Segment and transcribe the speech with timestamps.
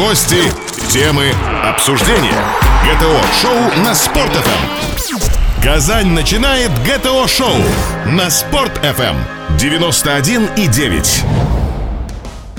[0.00, 0.50] Гости,
[0.88, 1.30] темы,
[1.62, 2.42] обсуждения.
[2.86, 5.62] ГТО-шоу на Спорт.ФМ.
[5.62, 7.52] Казань начинает ГТО-шоу
[8.06, 9.18] на Спорт.ФМ.
[9.58, 11.69] 91,9.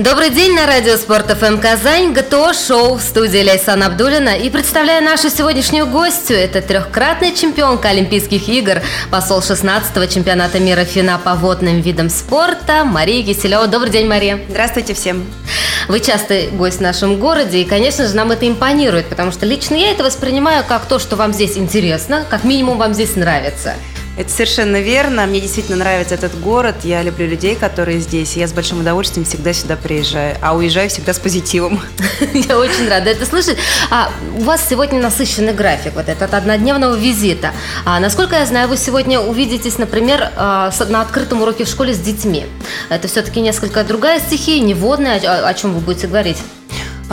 [0.04, 5.04] Добрый день на радио Спорт ФМ Казань, ГТО шоу в студии Лейсан Абдулина и представляю
[5.04, 6.38] нашу сегодняшнюю гостью.
[6.38, 8.82] Это трехкратная чемпионка Олимпийских игр,
[9.12, 13.68] посол 16-го чемпионата мира ФИНА по водным видам спорта Мария Киселева.
[13.68, 14.40] Добрый день, Мария.
[14.50, 15.24] Здравствуйте всем.
[15.88, 19.76] Вы частый гость в нашем городе, и, конечно же, нам это импонирует, потому что лично
[19.76, 23.76] я это воспринимаю как то, что вам здесь интересно, как минимум вам здесь нравится.
[24.18, 25.26] Это совершенно верно.
[25.26, 26.76] Мне действительно нравится этот город.
[26.84, 28.36] Я люблю людей, которые здесь.
[28.36, 30.38] Я с большим удовольствием всегда сюда приезжаю.
[30.42, 31.80] А уезжаю всегда с позитивом.
[32.34, 33.58] Я очень рада это слышать.
[33.90, 37.52] А у вас сегодня насыщенный график вот этот однодневного визита.
[37.86, 42.00] А насколько я знаю, вы сегодня увидитесь, например, а, на открытом уроке в школе с
[42.00, 42.46] детьми.
[42.90, 45.20] Это все-таки несколько другая стихия, не водная.
[45.20, 46.38] О чем вы будете говорить?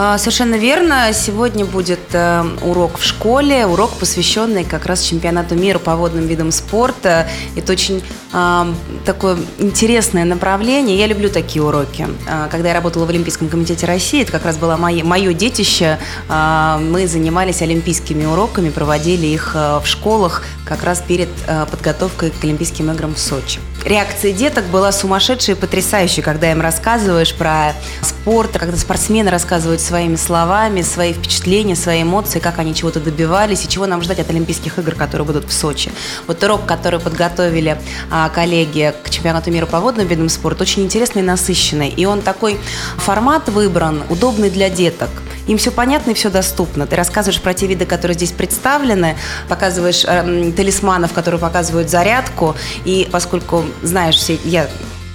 [0.01, 1.13] А, совершенно верно.
[1.13, 6.53] Сегодня будет э, урок в школе, урок, посвященный как раз чемпионату мира по водным видам
[6.53, 7.29] спорта.
[7.57, 8.75] Это очень э,
[9.05, 10.97] такое интересное направление.
[10.97, 12.07] Я люблю такие уроки.
[12.29, 15.99] Э, когда я работала в Олимпийском комитете России, это как раз было мое, мое детище.
[16.29, 22.45] Мы занимались олимпийскими уроками, проводили их э, в школах как раз перед э, подготовкой к
[22.45, 23.59] Олимпийским играм в Сочи.
[23.89, 27.73] Реакция деток была сумасшедшая и потрясающая, когда им рассказываешь про
[28.03, 33.69] спорт, когда спортсмены рассказывают своими словами, свои впечатления, свои эмоции, как они чего-то добивались и
[33.69, 35.91] чего нам ждать от Олимпийских игр, которые будут в Сочи.
[36.27, 41.23] Вот урок, который подготовили а, коллеги к чемпионату мира по водным видам спорта, очень интересный
[41.23, 41.89] и насыщенный.
[41.89, 42.59] И он такой
[42.99, 45.09] формат выбран, удобный для деток.
[45.49, 46.87] Им все понятно и все доступно.
[46.87, 49.17] Ты рассказываешь про те виды, которые здесь представлены,
[49.49, 52.55] показываешь э, талисманов, которые показывают зарядку.
[52.85, 54.69] И поскольку знаешь все, я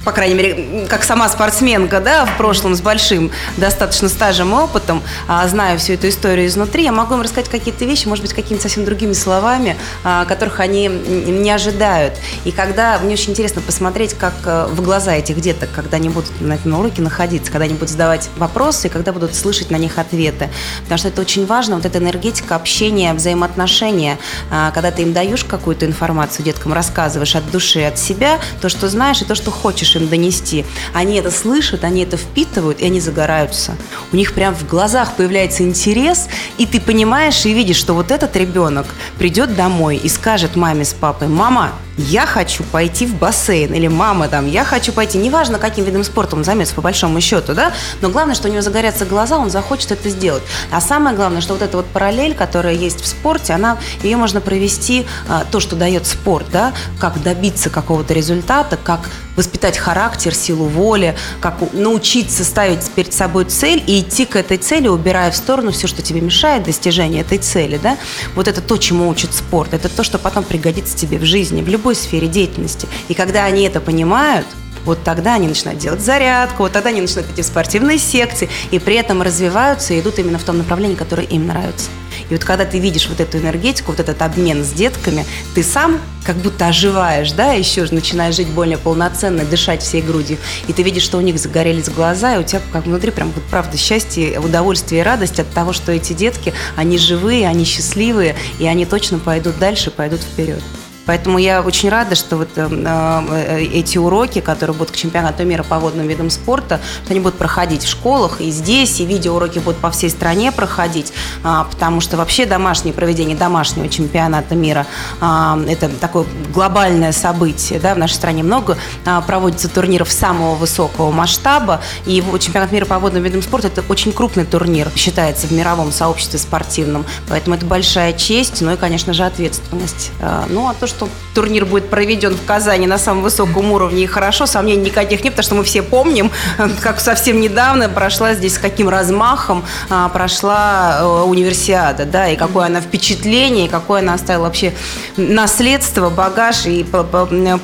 [0.03, 5.01] по крайней мере, как сама спортсменка, да, в прошлом с большим достаточно стажем и опытом,
[5.27, 8.63] а, знаю всю эту историю изнутри, я могу им рассказать какие-то вещи, может быть, какими-то
[8.63, 12.15] совсем другими словами, а, которых они не ожидают.
[12.43, 16.29] И когда, мне очень интересно посмотреть, как э, в глаза этих деток, когда они будут
[16.41, 19.97] на этом уроке находиться, когда они будут задавать вопросы, и когда будут слышать на них
[19.97, 20.49] ответы.
[20.83, 24.17] Потому что это очень важно, вот эта энергетика общения, взаимоотношения,
[24.51, 28.89] а, когда ты им даешь какую-то информацию деткам, рассказываешь от души, от себя, то, что
[28.89, 32.85] знаешь, и то, что хочешь хочешь им донести, они это слышат, они это впитывают, и
[32.85, 33.75] они загораются.
[34.11, 36.27] У них прям в глазах появляется интерес,
[36.57, 38.85] и ты понимаешь и видишь, что вот этот ребенок
[39.17, 44.27] придет домой и скажет маме с папой, мама, я хочу пойти в бассейн, или мама
[44.27, 48.09] там, я хочу пойти, неважно, каким видом спорта он займется, по большому счету, да, но
[48.09, 50.43] главное, что у него загорятся глаза, он захочет это сделать.
[50.71, 54.41] А самое главное, что вот эта вот параллель, которая есть в спорте, она, ее можно
[54.41, 60.65] провести, а, то, что дает спорт, да, как добиться какого-то результата, как воспитать характер, силу
[60.65, 65.71] воли, как научиться ставить перед собой цель и идти к этой цели, убирая в сторону
[65.71, 67.97] все, что тебе мешает достижению этой цели, да,
[68.35, 71.67] вот это то, чему учит спорт, это то, что потом пригодится тебе в жизни, в
[71.67, 72.87] любом любой сфере деятельности.
[73.09, 74.47] И когда они это понимают,
[74.85, 78.79] вот тогда они начинают делать зарядку, вот тогда они начинают идти в спортивные секции, и
[78.79, 81.89] при этом развиваются и идут именно в том направлении, которое им нравится.
[82.29, 85.99] И вот когда ты видишь вот эту энергетику, вот этот обмен с детками, ты сам
[86.23, 90.37] как будто оживаешь, да, еще же начинаешь жить более полноценно, дышать всей грудью.
[90.69, 93.43] И ты видишь, что у них загорелись глаза, и у тебя как внутри прям вот
[93.45, 98.67] правда счастье, удовольствие и радость от того, что эти детки, они живые, они счастливые, и
[98.67, 100.63] они точно пойдут дальше, пойдут вперед.
[101.05, 105.63] Поэтому я очень рада, что вот э, э, эти уроки, которые будут к чемпионату мира
[105.63, 109.79] по водным видам спорта, что они будут проходить в школах и здесь, и видеоуроки будут
[109.79, 111.11] по всей стране проходить,
[111.43, 114.85] э, потому что вообще домашнее проведение домашнего чемпионата мира
[115.19, 117.79] э, это такое глобальное событие.
[117.79, 117.95] Да?
[117.95, 123.23] В нашей стране много э, проводится турниров самого высокого масштаба, и чемпионат мира по водным
[123.23, 127.05] видам спорта это очень крупный турнир, считается в мировом сообществе спортивном.
[127.27, 130.11] Поэтому это большая честь, ну и, конечно же, ответственность.
[130.19, 134.05] Э, ну, а то, что турнир будет проведен в Казани на самом высоком уровне и
[134.05, 136.31] хорошо, сомнений никаких нет, потому что мы все помним,
[136.81, 142.67] как совсем недавно прошла здесь с каким размахом а, прошла э, универсиада, да, и какое
[142.67, 144.73] она впечатление, и какое она оставила вообще
[145.17, 146.85] наследство, багаж и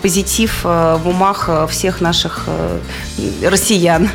[0.02, 2.46] позитив э, в умах э, всех наших
[3.44, 4.10] россиян.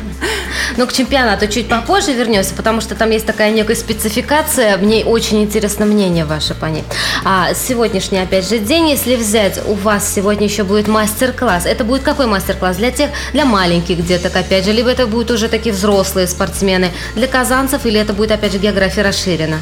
[0.77, 4.77] Но к чемпионату чуть попозже вернемся, потому что там есть такая некая спецификация.
[4.77, 6.83] Мне очень интересно мнение ваше по ней.
[7.23, 11.67] А сегодняшний, опять же, день, если взять, у вас сегодня еще будет мастер-класс.
[11.67, 12.77] Это будет какой мастер-класс?
[12.77, 17.27] Для тех, для маленьких деток, опять же, либо это будут уже такие взрослые спортсмены, для
[17.27, 19.59] казанцев, или это будет, опять же, география расширена?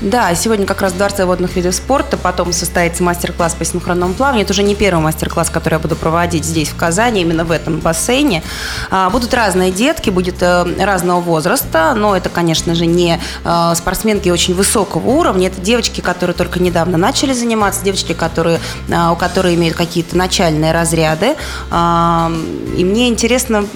[0.00, 4.44] Да, сегодня как раз в Дворце водных видов спорта, потом состоится мастер-класс по синхронному плаванию.
[4.44, 7.80] Это уже не первый мастер-класс, который я буду проводить здесь, в Казани, именно в этом
[7.80, 8.42] бассейне.
[8.90, 14.30] А, будут разные детки, будет э, разного возраста, но это, конечно же, не э, спортсменки
[14.30, 18.58] очень высокого уровня, это девочки, которые только недавно начали заниматься, девочки, которые,
[18.88, 21.36] у которых имеют какие-то начальные разряды.
[21.70, 22.32] А,
[22.76, 23.66] и мне интересно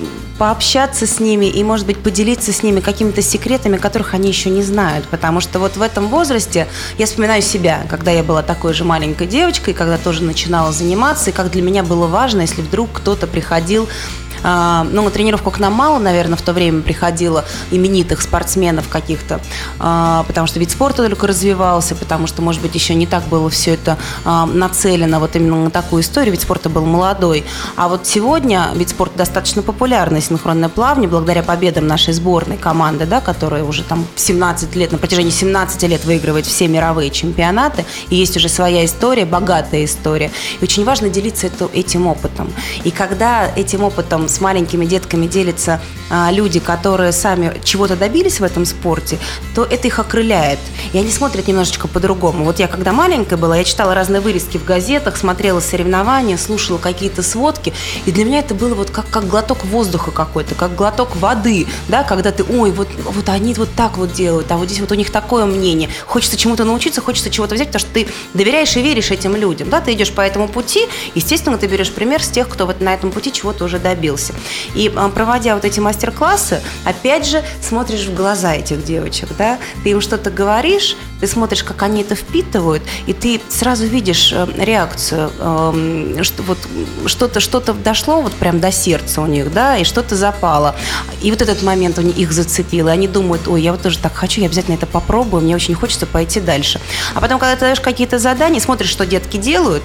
[0.41, 4.62] пообщаться с ними и, может быть, поделиться с ними какими-то секретами, которых они еще не
[4.62, 5.07] знают.
[5.09, 6.67] Потому что вот в этом возрасте
[6.97, 11.33] я вспоминаю себя, когда я была такой же маленькой девочкой, когда тоже начинала заниматься, и
[11.35, 15.72] как для меня было важно, если вдруг кто-то приходил а, ну, на тренировку к нам
[15.72, 19.40] мало, наверное, в то время приходило именитых спортсменов каких-то,
[19.78, 23.50] а, потому что вид спорта только развивался, потому что, может быть, еще не так было
[23.50, 27.44] все это а, нацелено вот именно на такую историю, вид спорта был молодой.
[27.76, 33.20] А вот сегодня вид спорта достаточно популярный, синхронное плавание, благодаря победам нашей сборной команды, да,
[33.20, 38.37] которая уже там 17 лет, на протяжении 17 лет выигрывает все мировые чемпионаты, и есть
[38.37, 40.31] уже своя история, богатая история.
[40.60, 42.52] И очень важно делиться это, этим опытом.
[42.84, 45.81] И когда этим опытом с маленькими детками делятся
[46.11, 49.19] а, люди, которые сами чего-то добились в этом спорте,
[49.55, 50.59] то это их окрыляет.
[50.93, 52.44] И они смотрят немножечко по-другому.
[52.44, 57.23] Вот я когда маленькая была, я читала разные вырезки в газетах, смотрела соревнования, слушала какие-то
[57.23, 57.73] сводки,
[58.06, 62.03] и для меня это было вот как, как глоток воздуха какой-то, как глоток воды, да,
[62.03, 64.94] когда ты, ой, вот, вот они вот так вот делают, а вот здесь вот у
[64.94, 65.88] них такое мнение.
[66.06, 69.81] Хочется чему-то научиться, хочется чего-то взять, потому что ты доверяешь и веришь этим людям, да,
[69.81, 73.11] ты идешь по этому пути, естественно, ты берешь пример с тех, кто вот на этом
[73.11, 74.34] пути чего-то уже добился учился.
[74.75, 79.90] И а, проводя вот эти мастер-классы, опять же, смотришь в глаза этих девочек, да, ты
[79.90, 85.31] им что-то говоришь, ты смотришь, как они это впитывают, и ты сразу видишь э, реакцию,
[85.38, 86.58] эм, что вот
[87.06, 90.75] что-то что-то дошло вот прям до сердца у них, да, и что-то запало.
[91.23, 93.99] И вот этот момент у них их зацепил, и они думают, ой, я вот тоже
[93.99, 96.81] так хочу, я обязательно это попробую, мне очень хочется пойти дальше.
[97.14, 99.82] А потом, когда ты даешь какие-то задания, смотришь, что детки делают,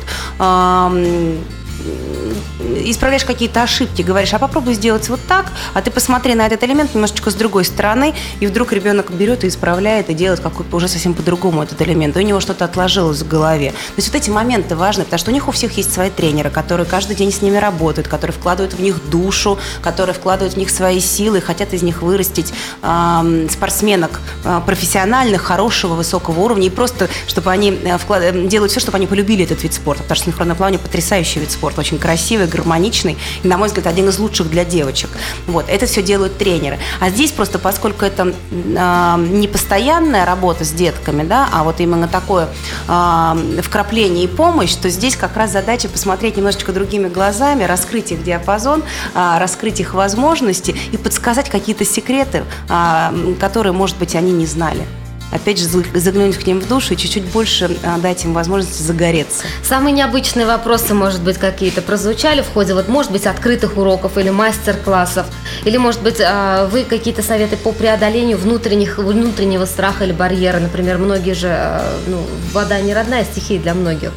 [2.90, 6.94] исправляешь какие-то ошибки, говоришь, а попробуй сделать вот так, а ты посмотри на этот элемент
[6.94, 11.14] немножечко с другой стороны, и вдруг ребенок берет и исправляет, и делает какой-то уже совсем
[11.14, 13.72] по-другому этот элемент, у него что-то отложилось в голове.
[13.72, 16.50] То есть вот эти моменты важны, потому что у них у всех есть свои тренеры,
[16.50, 20.70] которые каждый день с ними работают, которые вкладывают в них душу, которые вкладывают в них
[20.70, 27.10] свои силы, хотят из них вырастить э, спортсменок э, профессиональных, хорошего, высокого уровня, и просто,
[27.28, 28.24] чтобы они э, вклад...
[28.24, 31.52] Э, делают все, чтобы они полюбили этот вид спорта, потому что синхронное плавание потрясающий вид
[31.52, 35.10] спорта, очень красивый, гармоничный, и, на мой взгляд, один из лучших для девочек.
[35.48, 36.80] Вот, это все делают тренеры.
[37.00, 42.08] А здесь просто, поскольку это э, не постоянная работа с детками, да, а вот именно
[42.08, 42.50] такое
[42.88, 48.24] э, вкрапление и помощь, то здесь как раз задача посмотреть немножечко другими глазами, раскрыть их
[48.24, 48.84] диапазон,
[49.14, 54.86] э, раскрыть их возможности и подсказать какие-то секреты, э, которые, может быть, они не знали
[55.32, 59.44] опять же, заглянуть к ним в душу и чуть-чуть больше а, дать им возможность загореться.
[59.64, 64.30] Самые необычные вопросы, может быть, какие-то прозвучали в ходе, вот, может быть, открытых уроков или
[64.30, 65.28] мастер-классов,
[65.64, 70.98] или, может быть, а, вы какие-то советы по преодолению внутренних, внутреннего страха или барьера, например,
[70.98, 74.12] многие же, а, ну, вода не родная стихия для многих.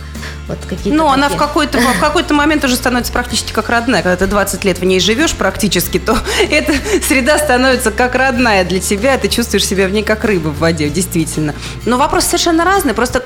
[0.49, 4.03] Вот какие-то ну, она в какой-то, в какой-то момент уже становится практически как родная.
[4.03, 6.17] Когда ты 20 лет в ней живешь практически, то
[6.51, 6.73] эта
[7.07, 10.89] среда становится как родная для тебя, ты чувствуешь себя в ней как рыба в воде,
[10.89, 11.55] действительно.
[11.85, 13.23] Но вопрос совершенно разный, просто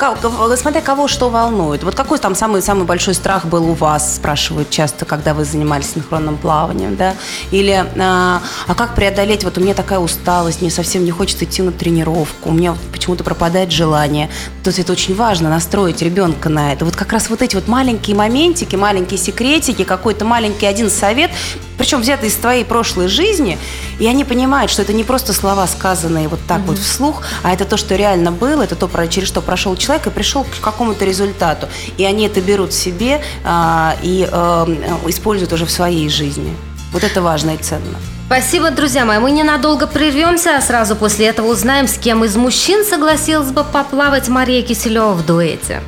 [0.56, 1.82] смотря кого что волнует.
[1.84, 6.36] Вот какой там самый-самый большой страх был у вас, спрашивают часто, когда вы занимались синхронным
[6.36, 7.14] плаванием, да?
[7.50, 11.62] Или, а, а как преодолеть, вот у меня такая усталость, мне совсем не хочется идти
[11.62, 14.28] на тренировку, у меня почему-то пропадает желание.
[14.62, 16.81] То есть это очень важно, настроить ребенка на это.
[16.84, 21.30] Вот как раз вот эти вот маленькие моментики, маленькие секретики, какой-то маленький один совет,
[21.78, 23.58] причем взятый из твоей прошлой жизни,
[23.98, 26.66] и они понимают, что это не просто слова, сказанные вот так mm-hmm.
[26.66, 30.10] вот вслух, а это то, что реально было, это то, через что прошел человек и
[30.10, 31.68] пришел к какому-то результату.
[31.98, 34.66] И они это берут себе а, и а,
[35.06, 36.54] используют уже в своей жизни.
[36.92, 37.98] Вот это важно и ценно.
[38.26, 39.18] Спасибо, друзья мои.
[39.18, 44.28] Мы ненадолго прервемся, а сразу после этого узнаем, с кем из мужчин согласилась бы поплавать
[44.28, 45.82] Мария Киселева в дуэте.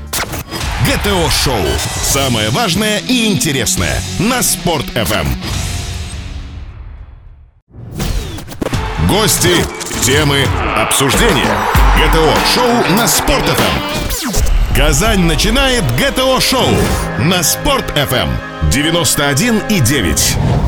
[0.87, 1.65] ГТО-шоу.
[2.03, 5.27] Самое важное и интересное на Спорт-ФМ.
[9.09, 9.65] Гости,
[10.03, 11.57] темы, обсуждения.
[11.97, 14.77] ГТО-шоу на Спорт-ФМ.
[14.77, 16.69] Казань начинает ГТО-шоу
[17.19, 18.29] на Спорт-ФМ
[18.71, 20.64] 91,9.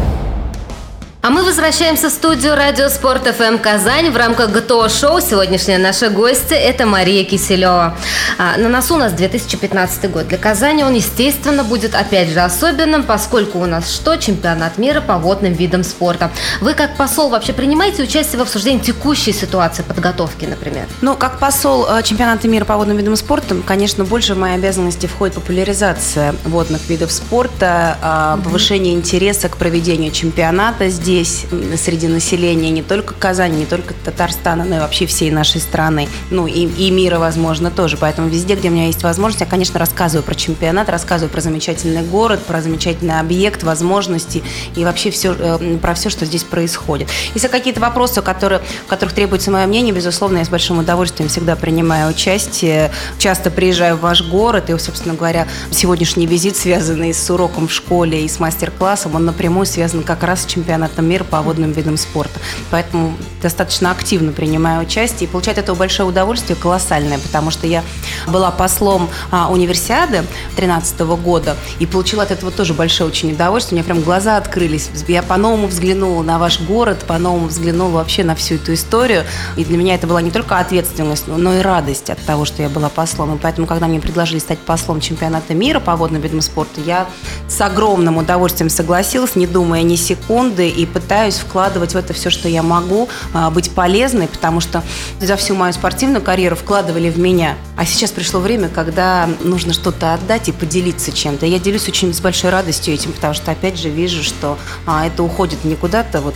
[1.26, 5.20] А мы возвращаемся в студию Радио Спорт ФМ Казань в рамках ГТО шоу.
[5.20, 7.96] Сегодняшняя наша гостья– это Мария Киселева.
[8.38, 10.28] А, на носу у нас 2015 год.
[10.28, 14.14] Для Казани он, естественно, будет опять же особенным, поскольку у нас что?
[14.14, 16.30] Чемпионат мира по водным видам спорта.
[16.60, 20.86] Вы как посол вообще принимаете участие в обсуждении текущей ситуации подготовки, например?
[21.00, 25.06] Ну, как посол э, чемпионата мира по водным видам спорта, конечно, больше в мои обязанности
[25.06, 31.46] входит популяризация водных видов спорта, а, повышение интереса к проведению чемпионата здесь здесь,
[31.76, 36.46] среди населения не только Казани, не только Татарстана, но и вообще всей нашей страны, ну
[36.46, 37.96] и, и мира, возможно, тоже.
[37.96, 42.02] Поэтому везде, где у меня есть возможность, я, конечно, рассказываю про чемпионат, рассказываю про замечательный
[42.02, 44.42] город, про замечательный объект, возможности
[44.74, 47.08] и вообще все, э, про все, что здесь происходит.
[47.34, 51.56] Если какие-то вопросы, которые, в которых требуется мое мнение, безусловно, я с большим удовольствием всегда
[51.56, 52.90] принимаю участие.
[53.18, 58.24] Часто приезжаю в ваш город, и, собственно говоря, сегодняшний визит, связанный с уроком в школе
[58.24, 62.40] и с мастер-классом, он напрямую связан как раз с чемпионатом мира по водным видам спорта.
[62.70, 67.82] Поэтому достаточно активно принимаю участие и получать этого большое удовольствие колоссальное, потому что я
[68.26, 70.24] была послом а, универсиады
[70.56, 73.76] 2013 года и получила от этого тоже большое очень удовольствие.
[73.76, 74.90] У меня прям глаза открылись.
[75.08, 79.24] Я по-новому взглянула на ваш город, по-новому взглянула вообще на всю эту историю.
[79.56, 82.68] И для меня это была не только ответственность, но и радость от того, что я
[82.68, 83.36] была послом.
[83.36, 87.06] И поэтому, когда мне предложили стать послом чемпионата мира по водным видам спорта, я
[87.48, 92.48] с огромным удовольствием согласилась, не думая ни секунды, и пытаюсь вкладывать в это все, что
[92.48, 94.82] я могу, а, быть полезной, потому что
[95.20, 97.56] за всю мою спортивную карьеру вкладывали в меня.
[97.76, 101.44] А сейчас пришло время, когда нужно что-то отдать и поделиться чем-то.
[101.44, 105.22] Я делюсь очень с большой радостью этим, потому что, опять же, вижу, что а, это
[105.22, 106.34] уходит не куда-то, вот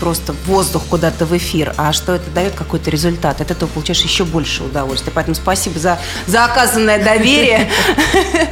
[0.00, 3.42] просто в воздух куда-то в эфир, а что это дает какой-то результат.
[3.42, 5.12] От этого получаешь еще больше удовольствия.
[5.14, 7.70] Поэтому спасибо за, за оказанное доверие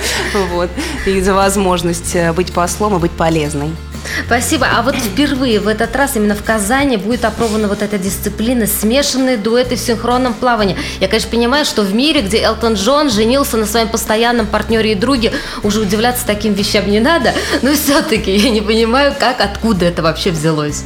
[1.06, 3.70] и за возможность э, быть послом и быть полезной.
[4.26, 4.66] Спасибо.
[4.76, 9.36] А вот впервые в этот раз именно в Казани будет опробована вот эта дисциплина смешанные
[9.36, 10.76] дуэты в синхронном плавании.
[11.00, 14.94] Я, конечно, понимаю, что в мире, где Элтон Джон женился на своем постоянном партнере и
[14.94, 20.02] друге, уже удивляться таким вещам не надо, но все-таки я не понимаю, как, откуда это
[20.02, 20.84] вообще взялось.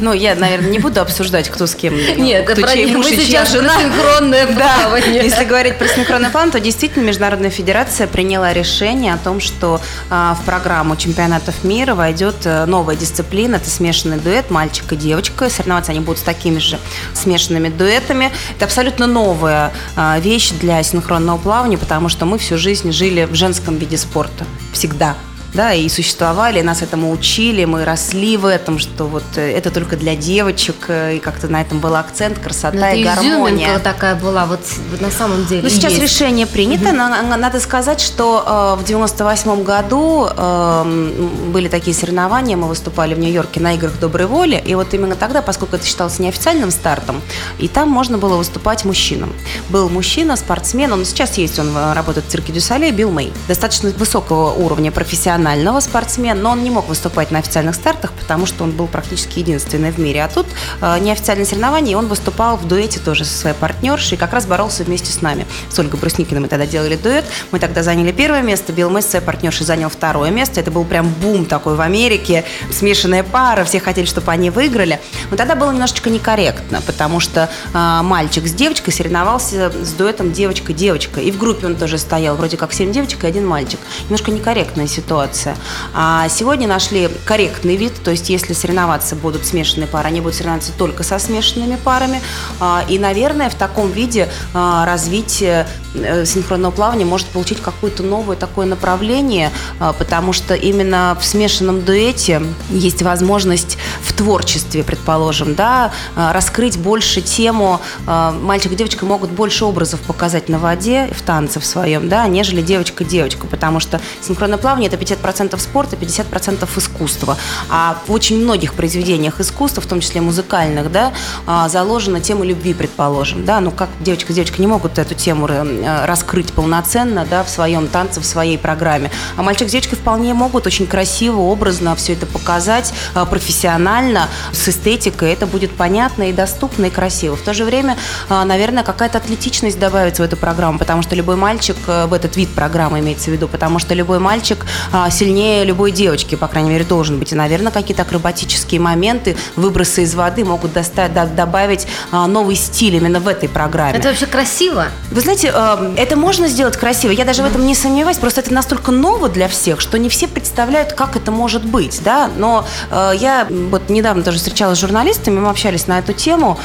[0.00, 1.94] Ну, я, наверное, не буду обсуждать, кто с кем.
[2.16, 3.74] Нет, кто про чей муж мы сейчас жена.
[3.78, 5.20] синхронное плавание.
[5.20, 5.24] Да.
[5.24, 9.80] Если говорить про синхронное плавание, то действительно Международная федерация приняла решение о том, что
[10.10, 12.36] а, в программу чемпионатов мира войдет
[12.66, 13.56] новая дисциплина.
[13.56, 15.50] Это смешанный дуэт мальчик и девочка.
[15.50, 16.78] Соревноваться они будут с такими же
[17.12, 18.32] смешанными дуэтами.
[18.56, 23.34] Это абсолютно новая а, вещь для синхронного плавания, потому что мы всю жизнь жили в
[23.34, 24.44] женском виде спорта.
[24.72, 25.16] Всегда
[25.54, 29.96] да, и существовали, нас этому учили, мы росли в этом, что вот э, это только
[29.96, 33.78] для девочек, э, и как-то на этом был акцент, красота Но и гармония.
[33.78, 34.60] такая была, вот
[35.00, 35.62] на самом деле.
[35.62, 36.02] Ну, сейчас есть.
[36.02, 36.96] решение принято, угу.
[36.96, 43.20] но надо сказать, что э, в 98 году э, были такие соревнования, мы выступали в
[43.20, 47.22] Нью-Йорке на играх доброй воли, и вот именно тогда, поскольку это считалось неофициальным стартом,
[47.58, 49.32] и там можно было выступать мужчинам.
[49.68, 53.90] Был мужчина, спортсмен, он сейчас есть, он э, работает в цирке Дюсале, Билл Мэй, достаточно
[53.90, 58.64] высокого уровня профессионального профессионального спортсмена, но он не мог выступать на официальных стартах, потому что
[58.64, 60.24] он был практически единственный в мире.
[60.24, 60.46] А тут
[60.80, 64.46] э, неофициальное соревнование, и он выступал в дуэте тоже со своей партнершей, и как раз
[64.46, 65.46] боролся вместе с нами.
[65.68, 69.06] С Ольгой Брусникиной мы тогда делали дуэт, мы тогда заняли первое место, Билл Мэй с
[69.06, 70.60] своей партнершей занял второе место.
[70.60, 74.98] Это был прям бум такой в Америке, смешанная пара, все хотели, чтобы они выиграли.
[75.30, 81.20] Но тогда было немножечко некорректно, потому что э, мальчик с девочкой соревновался с дуэтом девочка-девочка,
[81.20, 83.78] и в группе он тоже стоял, вроде как 7 девочек и один мальчик.
[84.04, 85.56] Немножко некорректная ситуация ситуация.
[85.92, 90.72] А сегодня нашли корректный вид, то есть если соревноваться будут смешанные пары, они будут соревноваться
[90.76, 92.20] только со смешанными парами.
[92.60, 98.36] А, и, наверное, в таком виде а, развитие э, синхронного плавания может получить какое-то новое
[98.36, 99.50] такое направление,
[99.80, 107.20] а, потому что именно в смешанном дуэте есть возможность в творчестве, предположим, да, раскрыть больше
[107.20, 107.80] тему.
[108.06, 112.62] Мальчик и девочка могут больше образов показать на воде, в танце в своем, да, нежели
[112.62, 117.36] девочка-девочка, потому что синхронное плавание– это 50 50% спорта, 50% искусства.
[117.70, 121.12] А в очень многих произведениях искусства, в том числе музыкальных, да,
[121.46, 123.44] а, заложена тема любви, предположим.
[123.44, 123.60] Да?
[123.60, 127.88] Ну, как девочка с девочкой не могут эту тему э, раскрыть полноценно да, в своем
[127.88, 129.10] танце, в своей программе.
[129.36, 134.68] А мальчик с девочкой вполне могут очень красиво, образно все это показать, э, профессионально, с
[134.68, 135.32] эстетикой.
[135.32, 137.36] Это будет понятно и доступно, и красиво.
[137.36, 137.96] В то же время,
[138.28, 142.50] э, наверное, какая-то атлетичность добавится в эту программу, потому что любой мальчик в этот вид
[142.50, 146.84] программы имеется в виду, потому что любой мальчик а, сильнее любой девочки, по крайней мере,
[146.84, 147.32] должен быть.
[147.32, 153.20] И, наверное, какие-то акробатические моменты, выбросы из воды могут достать, добавить а, новый стиль именно
[153.20, 153.98] в этой программе.
[153.98, 154.86] Это вообще красиво?
[155.10, 157.12] Вы знаете, а, это можно сделать красиво.
[157.12, 158.18] Я даже в этом не сомневаюсь.
[158.18, 162.00] Просто это настолько ново для всех, что не все представляют, как это может быть.
[162.04, 162.30] Да?
[162.36, 166.58] Но я вот недавно тоже встречалась с журналистами, мы общались на эту тему,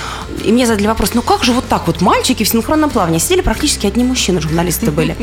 [0.44, 3.20] и мне задали вопрос, ну как же вот так вот мальчики в синхронном плавании?
[3.20, 5.16] Сидели практически одни мужчины, журналисты были.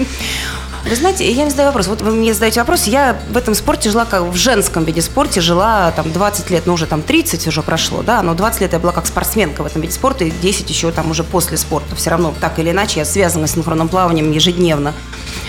[0.89, 1.89] Вы знаете, я не задаю вопрос.
[1.89, 2.85] Вот вы мне задаете вопрос.
[2.85, 6.75] Я в этом спорте жила, как в женском виде спорте, жила там 20 лет, ну
[6.75, 9.83] уже там 30 уже прошло, да, но 20 лет я была как спортсменка в этом
[9.83, 11.97] виде спорта, и 10 еще там уже после спорта.
[11.97, 14.95] Все равно так или иначе я связана с синхронным плаванием ежедневно.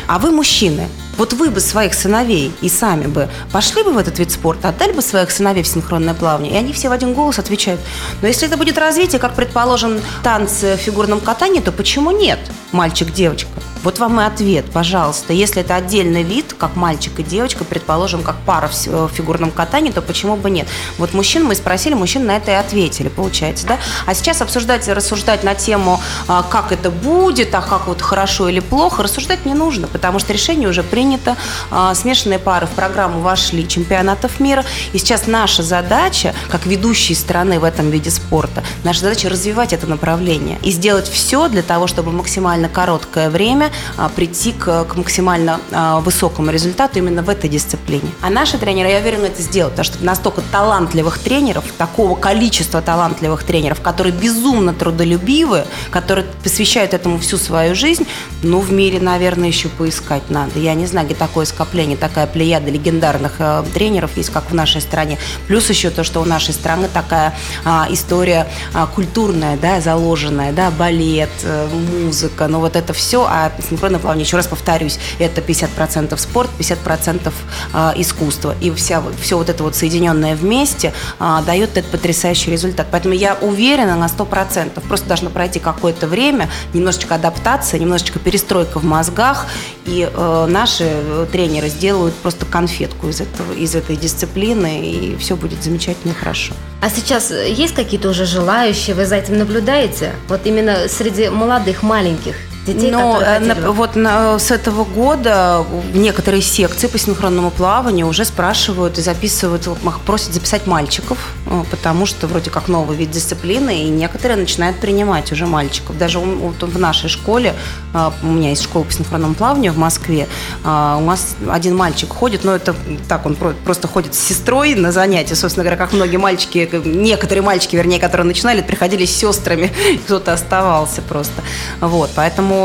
[0.07, 0.87] А вы мужчины.
[1.17, 4.91] Вот вы бы своих сыновей и сами бы пошли бы в этот вид спорта, отдали
[4.91, 7.81] бы своих сыновей в синхронное плавание, и они все в один голос отвечают,
[8.21, 12.39] но если это будет развитие, как, предположим, танцы в фигурном катании, то почему нет,
[12.71, 13.49] мальчик-девочка?
[13.83, 15.33] Вот вам и ответ, пожалуйста.
[15.33, 20.01] Если это отдельный вид, как мальчик и девочка, предположим, как пара в фигурном катании, то
[20.01, 20.67] почему бы нет?
[20.97, 23.77] Вот мужчин мы спросили, мужчин на это и ответили, получается, да?
[24.05, 28.49] А сейчас обсуждать и рассуждать на тему, а, как это будет, а как вот хорошо
[28.49, 31.35] или плохо, рассуждать не нужно, потому что решение уже принято.
[31.71, 34.65] А, смешанные пары в программу вошли чемпионатов мира.
[34.93, 39.87] И сейчас наша задача, как ведущей страны в этом виде спорта, наша задача развивать это
[39.87, 43.66] направление и сделать все для того, чтобы максимально короткое время
[43.97, 48.09] а, прийти к, к максимально а, высокому результату именно в этой дисциплине.
[48.21, 53.43] А наши тренеры, я уверена, это сделают, потому что настолько талантливых тренеров, такого количества талантливых
[53.43, 58.07] тренеров, которые безумно трудолюбивы, которые посвящают этому всю свою жизнь,
[58.43, 60.59] ну, в мире, наверное, еще поискать надо.
[60.59, 64.81] Я не знаю, где такое скопление, такая плеяда легендарных э, тренеров есть, как в нашей
[64.81, 65.17] стране.
[65.47, 67.33] Плюс еще то, что у нашей страны такая
[67.65, 71.67] а, история а, культурная, да, заложенная, да, балет, э,
[72.03, 77.31] музыка, ну, вот это все, а синхронное плавание, еще раз повторюсь, это 50% спорт, 50%
[77.73, 78.55] а, искусство.
[78.61, 82.87] И вся, все вот это вот соединенное вместе а, дает этот потрясающий результат.
[82.91, 84.79] Поэтому я уверена на 100%.
[84.87, 89.47] Просто должно пройти какое-то время, немножечко адаптация, немножечко перестройка в мозгах,
[89.85, 95.35] и э, наши э, тренеры сделают просто конфетку из, этого, из этой дисциплины, и все
[95.35, 96.53] будет замечательно и хорошо.
[96.81, 100.13] А сейчас есть какие-то уже желающие, вы за этим наблюдаете?
[100.27, 102.35] Вот именно среди молодых, маленьких?
[102.67, 108.97] Детей, Но на, вот на, с этого года некоторые секции по синхронному плаванию уже спрашивают
[108.97, 109.67] и записывают,
[110.05, 115.31] просят записать мальчиков, э, потому что вроде как новый вид дисциплины, и некоторые начинают принимать
[115.31, 115.97] уже мальчиков.
[115.97, 117.55] Даже вот в нашей школе,
[117.93, 120.27] э, у меня есть школа по синхронному плаванию в Москве,
[120.63, 122.75] э, у нас один мальчик ходит, но это
[123.07, 127.75] так, он просто ходит с сестрой на занятия, собственно говоря, как многие мальчики, некоторые мальчики,
[127.75, 129.71] вернее, которые начинали, приходили с сестрами,
[130.05, 131.41] кто-то оставался просто.
[131.79, 132.56] Вот, поэтому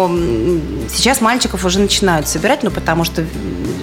[0.90, 3.24] сейчас мальчиков уже начинают собирать, ну, потому что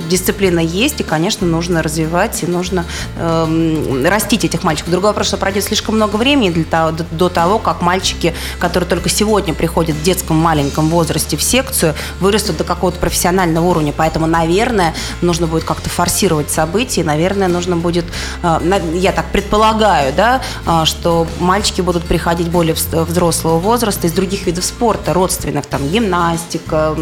[0.09, 4.91] дисциплина есть, и, конечно, нужно развивать, и нужно э, растить этих мальчиков.
[4.91, 8.89] Другой вопрос, что пройдет слишком много времени для того, до, до того, как мальчики, которые
[8.89, 13.93] только сегодня приходят в детском маленьком возрасте в секцию, вырастут до какого-то профессионального уровня.
[13.95, 18.05] Поэтому, наверное, нужно будет как-то форсировать события, наверное, нужно будет,
[18.43, 24.47] э, я так предполагаю, да, э, что мальчики будут приходить более взрослого возраста из других
[24.47, 26.95] видов спорта, родственных, там, гимнастика,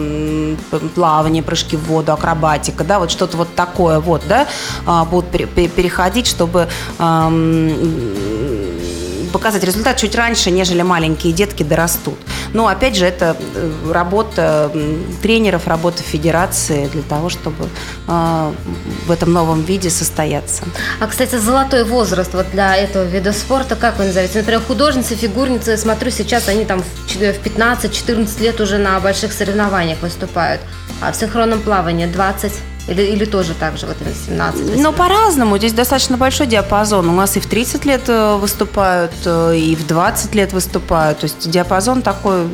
[0.95, 4.47] плавание, прыжки в воду, акробатика, да, вот что-то вот такое вот, да,
[4.85, 6.67] а, будут переходить, чтобы
[9.27, 12.17] показать результат чуть раньше, нежели маленькие детки дорастут.
[12.53, 14.71] Но опять же, это э, работа
[15.21, 17.67] тренеров, работа федерации для того, чтобы
[18.07, 18.51] э,
[19.05, 20.63] в этом новом виде состояться.
[20.99, 24.39] А, кстати, золотой возраст вот для этого вида спорта, как вы назовете?
[24.39, 30.61] Например, художницы, фигурницы, смотрю, сейчас они там в 15-14 лет уже на больших соревнованиях выступают.
[31.01, 32.53] А в синхронном плавании 20
[32.87, 35.57] или, или тоже так же, вот 17 18 Ну, по-разному.
[35.57, 37.09] Здесь достаточно большой диапазон.
[37.09, 41.19] У нас и в 30 лет э, выступают, э, и в 20 лет выступают.
[41.19, 42.47] То есть диапазон такой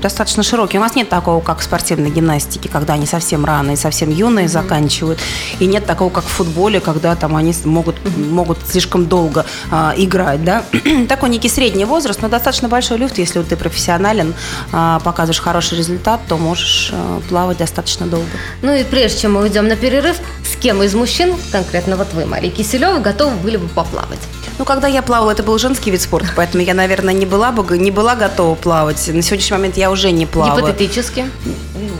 [0.00, 0.78] достаточно широкий.
[0.78, 4.46] У нас нет такого, как в спортивной гимнастике, когда они совсем рано и совсем юные
[4.46, 4.48] mm-hmm.
[4.48, 5.18] заканчивают.
[5.58, 10.44] И нет такого, как в футболе, когда там они могут, могут слишком долго а, играть.
[10.44, 10.64] Да?
[11.08, 13.18] такой некий средний возраст, но достаточно большой люфт.
[13.18, 14.34] Если вот ты профессионален,
[14.72, 18.26] а, показываешь хороший результат, то можешь а, плавать достаточно долго.
[18.62, 22.26] Ну и прежде чем мы уйдем на перерыв, с кем из мужчин, конкретно вот вы,
[22.26, 24.18] Мария Киселева, готовы были бы поплавать?
[24.62, 27.76] Ну, когда я плавала, это был женский вид спорта, поэтому я, наверное, не была бы
[27.76, 29.08] не была готова плавать.
[29.12, 30.64] На сегодняшний момент я уже не плаваю.
[30.64, 31.28] Гипотетически?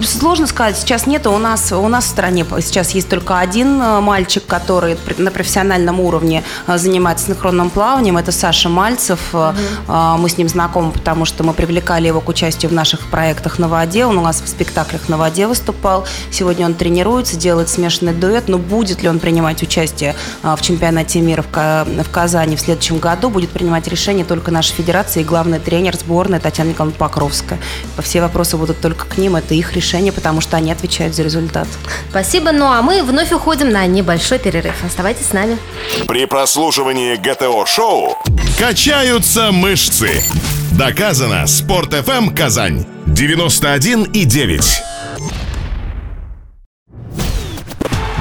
[0.00, 1.26] Сложно сказать, сейчас нет.
[1.26, 5.98] У нас, у нас в стране сейчас есть только один э, мальчик, который на профессиональном
[5.98, 8.16] уровне э, занимается синхронным плаванием.
[8.16, 9.18] Это Саша Мальцев.
[9.32, 9.92] Угу.
[10.18, 13.66] Мы с ним знакомы, потому что мы привлекали его к участию в наших проектах на
[13.66, 14.06] воде.
[14.06, 16.06] Он у нас в спектаклях на воде выступал.
[16.30, 18.46] Сегодня он тренируется, делает смешанный дуэт.
[18.46, 23.50] Но будет ли он принимать участие в чемпионате мира в Казани в следующем году, будет
[23.50, 27.58] принимать решение только наша федерация и главный тренер сборной Татьяна Николаевна Покровская.
[27.98, 29.36] Все вопросы будут только к ним.
[29.36, 31.68] Это их решение, потому что они отвечают за результат.
[32.10, 32.52] Спасибо.
[32.52, 34.74] Ну а мы вновь уходим на небольшой перерыв.
[34.84, 35.58] Оставайтесь с нами.
[36.06, 38.18] При прослушивании ГТО-шоу
[38.58, 40.24] качаются мышцы.
[40.72, 41.46] Доказано.
[41.46, 44.82] Спорт FM Казань 91 и 9.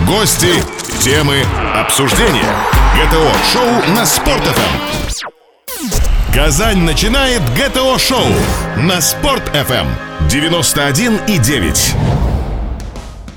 [0.07, 0.51] Гости,
[1.01, 2.80] темы, обсуждения.
[2.93, 6.35] ГТО-шоу на Спорт FM.
[6.35, 8.27] Казань начинает ГТО-шоу
[8.75, 9.87] на Спорт FM
[10.27, 11.95] 91 и 9.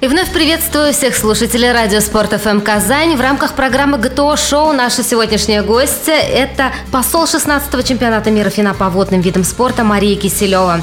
[0.00, 3.16] И вновь приветствую всех слушателей радио Спорт ФМ Казань.
[3.16, 8.90] В рамках программы ГТО Шоу наша сегодняшняя гостья– это посол 16-го чемпионата мира ФИНА по
[8.90, 10.82] водным видам спорта Мария Киселева.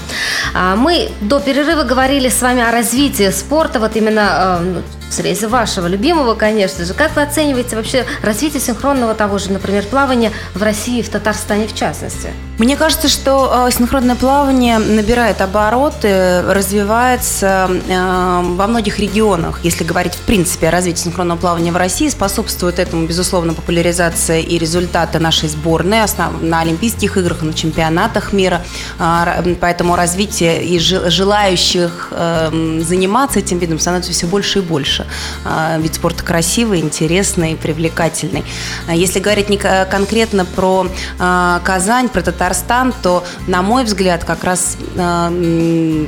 [0.53, 5.47] А, мы до перерыва говорили с вами о развитии спорта, вот именно а, в срезе
[5.47, 6.93] вашего любимого, конечно же.
[6.93, 11.75] Как вы оцениваете вообще развитие синхронного того же, например, плавания в России, в Татарстане в
[11.75, 12.29] частности?
[12.57, 19.59] Мне кажется, что э, синхронное плавание набирает обороты, развивается э, во многих регионах.
[19.63, 24.57] Если говорить в принципе о развитии синхронного плавания в России, способствует этому, безусловно, популяризация и
[24.57, 26.01] результаты нашей сборной
[26.41, 28.61] на Олимпийских играх, на чемпионатах мира.
[28.97, 35.00] А, поэтому развитие и желающих э, заниматься этим видом становится все больше и больше.
[35.45, 38.43] А, вид спорта красивый, интересный, привлекательный.
[38.91, 40.87] Если говорить не конкретно про
[41.17, 44.77] Казань, про Татарстан, то, на мой взгляд, как раз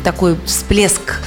[0.03, 1.19] такой всплеск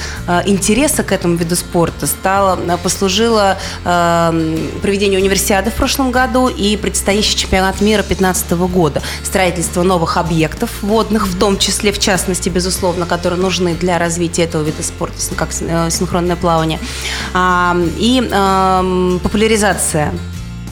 [0.45, 7.81] интереса к этому виду спорта стало, послужило проведение универсиады в прошлом году и предстоящий чемпионат
[7.81, 9.01] мира 2015 года.
[9.23, 14.63] Строительство новых объектов водных, в том числе, в частности, безусловно, которые нужны для развития этого
[14.63, 16.79] вида спорта, как э, синхронное плавание.
[17.59, 19.19] А, и э,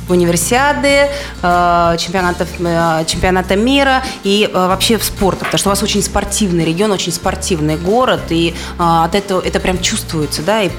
[0.05, 1.09] популяризация универсиады,
[1.41, 6.03] э, чемпионатов, э, чемпионата мира и э, вообще в спорта, потому что у вас очень
[6.03, 10.69] спортивный регион, очень спортивный город, и от этого это прям чувствуется, да, и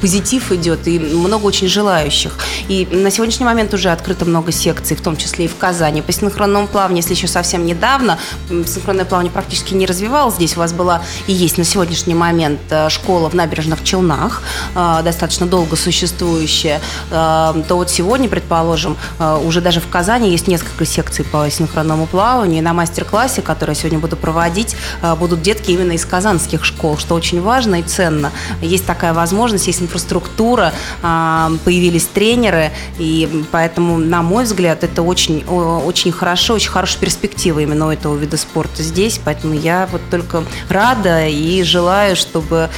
[0.00, 2.32] позитив идет, и много очень желающих.
[2.68, 6.02] И на сегодняшний момент уже открыто много секций, в том числе и в Казани.
[6.02, 8.18] По синхронному плаванию, если еще совсем недавно,
[8.48, 13.28] синхронное плавание практически не развивалось, здесь у вас была и есть на сегодняшний момент школа
[13.28, 14.42] в набережных Челнах,
[14.74, 20.86] достаточно долго существующая, то вот сегодня, предположим, положим, э, уже даже в Казани есть несколько
[20.86, 22.58] секций по синхронному плаванию.
[22.58, 26.96] И на мастер-классе, который я сегодня буду проводить, э, будут детки именно из казанских школ,
[26.96, 28.32] что очень важно и ценно.
[28.62, 35.44] Есть такая возможность, есть инфраструктура, э, появились тренеры, и поэтому, на мой взгляд, это очень,
[35.44, 39.20] очень хорошо, очень хорошая перспектива именно у этого вида спорта здесь.
[39.22, 42.70] Поэтому я вот только рада и желаю, чтобы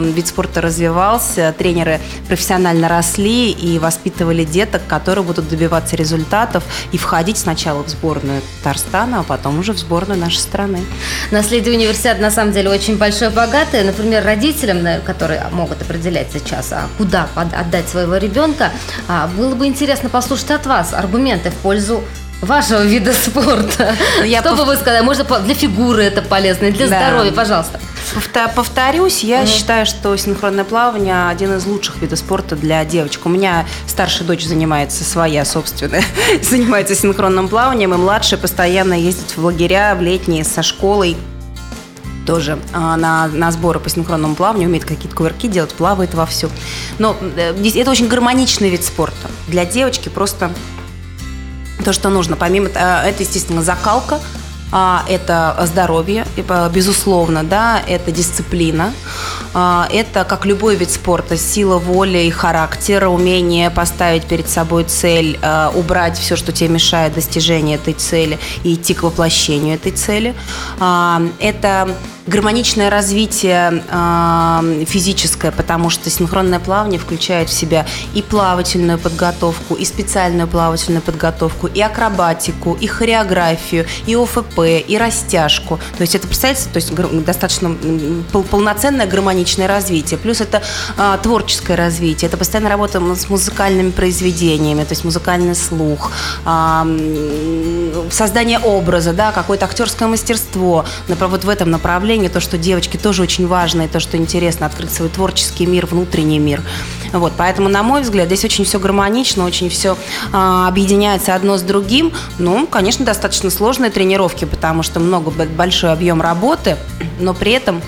[0.00, 7.38] вид спорта развивался, тренеры профессионально росли и воспитывали деток, которые будут добиваться результатов и входить
[7.38, 10.80] сначала в сборную Татарстана, а потом уже в сборную нашей страны.
[11.30, 13.84] Наследие университета на самом деле очень большое, богатое.
[13.84, 18.72] Например, родителям, которые могут определять сейчас, а куда отдать своего ребенка,
[19.06, 22.02] а, было бы интересно послушать от вас аргументы в пользу
[22.40, 23.94] вашего вида спорта.
[24.18, 24.58] Ну, я Что пов...
[24.60, 25.04] бы вы сказали?
[25.04, 27.08] Может, для фигуры это полезно, для да.
[27.08, 27.80] здоровья, пожалуйста.
[28.56, 29.46] Повторюсь, я угу.
[29.46, 33.24] считаю, что синхронное плавание один из лучших видов спорта для девочек.
[33.26, 36.02] У меня старшая дочь занимается своя собственная,
[36.42, 41.16] занимается синхронным плаванием, и младшая постоянно ездит в лагеря в летние со школой
[42.26, 46.48] тоже а, на, на сборы по синхронному плаванию, умеет какие-то кувырки делать, плавает вовсю.
[46.98, 49.28] Но э, это очень гармоничный вид спорта.
[49.48, 50.50] Для девочки просто
[51.82, 52.36] то, что нужно.
[52.36, 54.20] Помимо э, это, естественно, закалка,
[54.72, 56.24] а, это здоровье,
[56.72, 58.92] безусловно, да, это дисциплина,
[59.52, 65.38] а, это, как любой вид спорта, сила воли и характер, умение поставить перед собой цель,
[65.42, 70.34] а, убрать все, что тебе мешает достижению этой цели и идти к воплощению этой цели.
[71.40, 71.88] Это
[72.26, 79.84] гармоничное развитие э, физическое, потому что синхронное плавание включает в себя и плавательную подготовку, и
[79.84, 85.78] специальную плавательную подготовку, и акробатику, и хореографию, и ОФП, и растяжку.
[85.96, 87.74] То есть это, представляете, то есть достаточно
[88.50, 90.18] полноценное гармоничное развитие.
[90.18, 90.62] Плюс это
[90.96, 96.12] э, творческое развитие, это постоянно работа с музыкальными произведениями, то есть музыкальный слух,
[96.44, 100.84] э, создание образа, да, какое-то актерское мастерство.
[101.08, 104.92] Вот в этом направлении то, что девочки тоже очень важно, и то, что интересно, открыть
[104.92, 106.62] свой творческий мир, внутренний мир.
[107.12, 109.96] Вот, поэтому, на мой взгляд, здесь очень все гармонично, очень все
[110.32, 112.12] а, объединяется одно с другим.
[112.38, 116.76] Ну, конечно, достаточно сложные тренировки, потому что много большой объем работы,
[117.18, 117.82] но при этом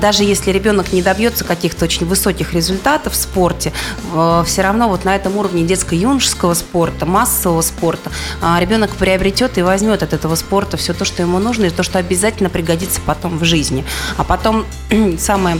[0.00, 3.72] даже если ребенок не добьется каких-то очень высоких результатов в спорте,
[4.12, 9.62] э, все равно вот на этом уровне детско-юношеского спорта, массового спорта, а, ребенок приобретет и
[9.62, 13.38] возьмет от этого спорта все то, что ему нужно, и то, что обязательно пригодится потом
[13.38, 13.84] в жизни.
[14.16, 14.66] А потом
[15.18, 15.58] самая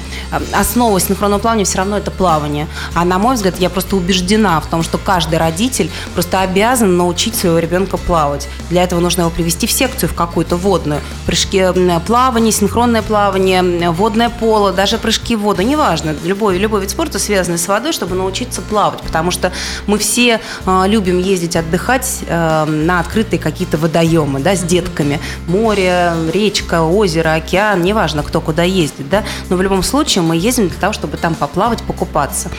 [0.53, 2.69] основа синхронного плавания все равно это плавание.
[2.95, 7.35] А на мой взгляд, я просто убеждена в том, что каждый родитель просто обязан научить
[7.35, 8.49] своего ребенка плавать.
[8.71, 11.01] Для этого нужно его привести в секцию, в какую-то водную.
[11.27, 11.65] Прыжки,
[12.07, 13.63] плавание, синхронное плавание,
[14.03, 18.17] водное поло, даже прыжки в воду, неважно, любой, любой вид спорта, связанный с водой, чтобы
[18.17, 19.53] научиться плавать, потому что
[19.87, 26.15] мы все э, любим ездить отдыхать э, на открытые какие-то водоемы, да, с детками, море,
[26.33, 30.79] речка, озеро, океан, неважно, кто куда ездит, да, но в любом случае мы ездим для
[30.81, 32.51] того, чтобы там поплавать, покупаться.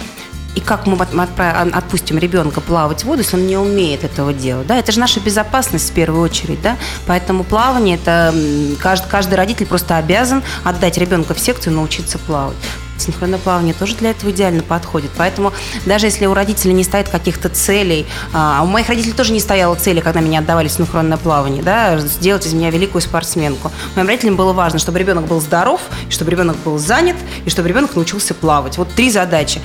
[0.56, 4.68] И как мы отпустим ребенка плавать в воду, если он не умеет этого делать?
[4.68, 4.78] Да?
[4.78, 6.62] Это же наша безопасность в первую очередь.
[6.62, 6.78] Да?
[7.08, 8.34] Поэтому плавание, это
[8.80, 12.58] каждый, каждый родитель просто обязан отдать ребенка в секцию научиться плавать.
[13.04, 15.12] Синхронное плавание тоже для этого идеально подходит.
[15.18, 15.52] Поэтому
[15.86, 19.76] даже если у родителей не стоит каких-то целей, а у моих родителей тоже не стояло
[19.76, 23.72] цели, когда меня отдавали в синхронное плавание, да, сделать из меня великую спортсменку.
[23.96, 27.96] Моим родителям было важно, чтобы ребенок был здоров, чтобы ребенок был занят, и чтобы ребенок
[27.96, 28.78] научился плавать.
[28.78, 29.60] Вот три задачи.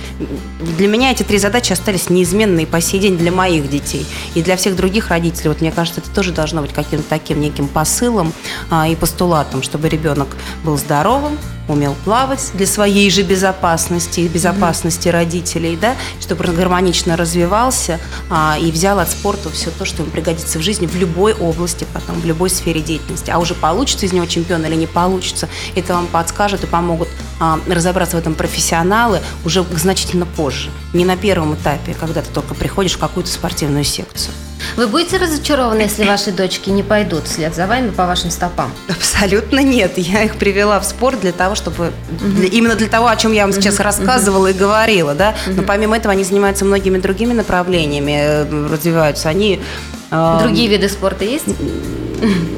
[0.77, 4.07] Для меня эти три задачи остались неизменные по сей день для моих детей.
[4.35, 7.69] И для всех других родителей, вот мне кажется, это тоже должно быть каким-то таким неким
[7.69, 8.33] посылом
[8.71, 10.29] а, и постулатом, чтобы ребенок
[10.65, 15.13] был здоровым, умел плавать для своей же безопасности и безопасности mm-hmm.
[15.13, 18.01] родителей, да, чтобы он гармонично развивался
[18.31, 21.87] а, и взял от спорта все то, что ему пригодится в жизни в любой области,
[21.93, 23.31] потом в любой сфере деятельности.
[23.31, 27.09] А уже получится из него чемпион или не получится, это вам подскажут и помогут
[27.41, 32.55] а, разобраться в этом профессионалы уже значительно позже, не на первом этапе, когда ты только
[32.55, 34.35] приходишь в какую-то спортивную секцию.
[34.77, 38.73] Вы будете разочарованы, если ваши дочки не пойдут вслед за вами по вашим стопам?
[38.89, 39.99] Абсолютно нет.
[39.99, 41.93] Я их привела в спорт для того, чтобы...
[42.21, 45.35] Для, именно для того, о чем я вам сейчас рассказывала и говорила, да.
[45.47, 49.29] Но помимо этого они занимаются многими другими направлениями, э, развиваются.
[49.29, 49.61] Они
[50.11, 51.45] Другие виды спорта есть?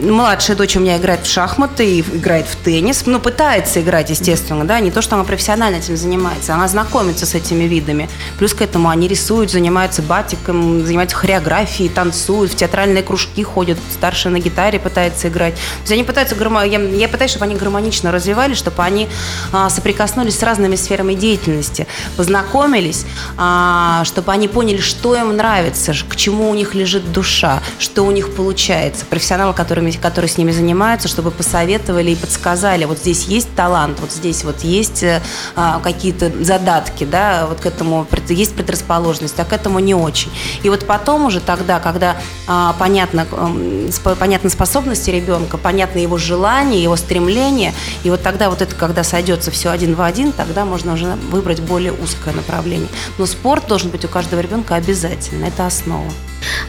[0.02, 3.04] Младшая дочь у меня играет в шахматы и играет в теннис.
[3.06, 4.80] Ну, пытается играть, естественно, да.
[4.80, 6.54] Не то, что она профессионально этим занимается.
[6.54, 8.08] Она знакомится с этими видами.
[8.38, 13.78] Плюс к этому они рисуют, занимаются батиком, занимаются хореографией, танцуют, в театральные кружки ходят.
[13.92, 15.54] Старшая на гитаре пытается играть.
[15.54, 16.36] То есть они пытаются...
[16.64, 19.08] Я, я пытаюсь, чтобы они гармонично развивались, чтобы они
[19.52, 23.04] а, соприкоснулись с разными сферами деятельности, познакомились,
[23.36, 28.10] а, чтобы они поняли, что им нравится, к чему у них лежит душа что у
[28.10, 29.04] них получается.
[29.50, 34.12] Профессионалы, которыми, которые с ними занимаются, чтобы посоветовали и подсказали, вот здесь есть талант, вот
[34.12, 35.20] здесь вот есть э,
[35.56, 40.30] а, какие-то задатки, да, вот к этому есть предрасположенность, а к этому не очень.
[40.62, 46.82] И вот потом уже тогда, когда а, понятно, э, понятны способности ребенка, понятно его желания,
[46.82, 50.94] его стремления, и вот тогда вот это, когда сойдется все один в один, тогда можно
[50.94, 52.88] уже выбрать более узкое направление.
[53.18, 56.10] Но спорт должен быть у каждого ребенка обязательно, это основа.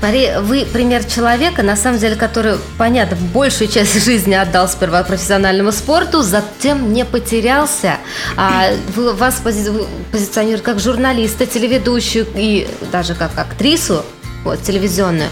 [0.01, 5.71] Мария, вы пример человека, на самом деле, который, понятно, большую часть жизни отдал сперва профессиональному
[5.71, 7.97] спорту, затем не потерялся.
[8.35, 9.69] А вас пози
[10.11, 14.03] позиционируют как журналиста, телеведущую и даже как актрису
[14.43, 15.29] вот, телевизионную.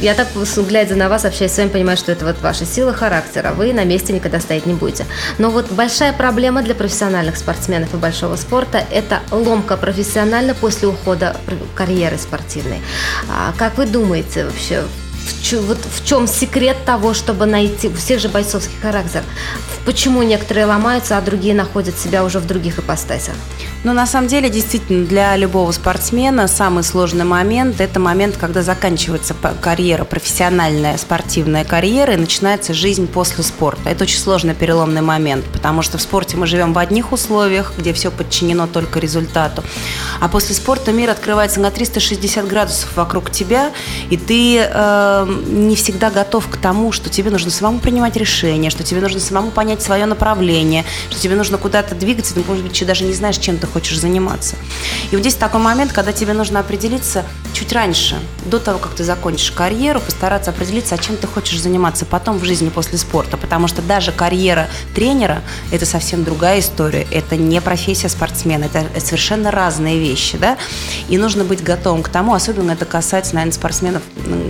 [0.00, 0.28] Я так,
[0.66, 3.52] глядя на вас, общаясь с вами, понимаю, что это вот ваша сила характера.
[3.52, 5.04] Вы на месте никогда стоять не будете.
[5.36, 11.36] Но вот большая проблема для профессиональных спортсменов и большого спорта– это ломка профессионально после ухода
[11.74, 12.80] карьеры спортивной.
[13.30, 14.82] А как вы думаете вообще,
[15.26, 19.22] в, вот в чем секрет того, чтобы найти у всех же бойцовский характер?
[19.84, 23.34] Почему некоторые ломаются, а другие находят себя уже в других ипостасях?
[23.84, 29.34] Ну, на самом деле, действительно, для любого спортсмена самый сложный момент– это момент, когда заканчивается
[29.60, 33.88] карьера, профессиональная спортивная карьера, и начинается жизнь после спорта.
[33.88, 37.92] Это очень сложный переломный момент, потому что в спорте мы живем в одних условиях, где
[37.92, 39.62] все подчинено только результату.
[40.20, 43.70] А после спорта мир открывается на 360 градусов вокруг тебя,
[44.10, 48.82] и ты э, не всегда готов к тому, что тебе нужно самому принимать решения, что
[48.82, 53.04] тебе нужно самому понять свое направление, что тебе нужно куда-то двигаться, ты, может быть, даже
[53.04, 54.56] не знаешь, чем ты хочешь заниматься.
[55.10, 57.24] И вот здесь такой момент, когда тебе нужно определиться
[57.56, 62.04] чуть раньше, до того, как ты закончишь карьеру, постараться определиться, а чем ты хочешь заниматься
[62.04, 65.40] потом в жизни после спорта, потому что даже карьера тренера–
[65.72, 70.58] это совсем другая история, это не профессия спортсмена, это совершенно разные вещи, да,
[71.08, 74.02] и нужно быть готовым к тому, особенно это касается, наверное, спортсменов,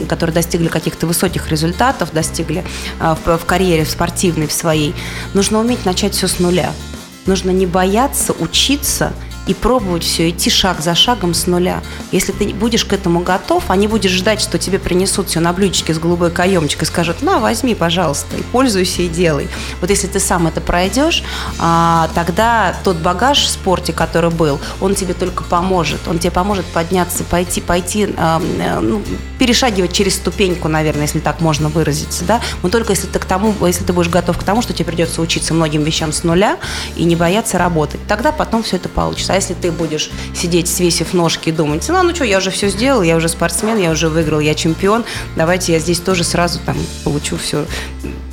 [0.08, 2.64] которые достигли каких-то высоких результатов, достигли
[2.98, 4.96] а, в, карьере в спортивной в своей,
[5.32, 6.72] нужно уметь начать все с нуля.
[7.26, 9.12] Нужно не бояться учиться–
[9.46, 11.82] и пробовать все, идти шаг за шагом с нуля.
[12.12, 15.52] Если ты будешь к этому готов, а не будешь ждать, что тебе принесут все на
[15.52, 19.48] блюдечке с голубой каемочкой, скажут, на, возьми, пожалуйста, и пользуйся и делай.
[19.80, 21.22] Вот если ты сам это пройдешь,
[21.58, 26.08] а, тогда тот багаж в спорте, который был, он тебе только поможет.
[26.08, 29.02] Он тебе поможет подняться, пойти, пойти, э, ну,
[29.38, 32.40] перешагивать через ступеньку, наверное, если так можно выразиться, да.
[32.62, 35.20] Но только если ты к тому, если ты будешь готов к тому, что тебе придется
[35.22, 36.58] учиться многим вещам с нуля
[36.96, 41.48] и не бояться работать, тогда потом все это получится если ты будешь сидеть, свесив ножки
[41.48, 44.40] и думать, ну, ну что, я уже все сделал, я уже спортсмен, я уже выиграл,
[44.40, 45.04] я чемпион,
[45.36, 47.64] давайте я здесь тоже сразу там получу все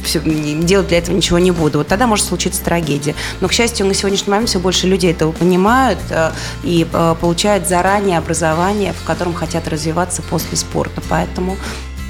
[0.03, 1.79] все, делать для этого ничего не буду.
[1.79, 3.15] Вот тогда может случиться трагедия.
[3.41, 6.31] Но, к счастью, на сегодняшний момент все больше людей этого понимают э,
[6.63, 11.01] и э, получают заранее образование, в котором хотят развиваться после спорта.
[11.09, 11.57] Поэтому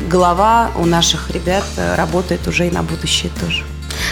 [0.10, 3.64] голова у наших ребят э, работает уже и на будущее тоже.